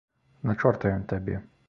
[0.51, 1.41] На чорта ён табе.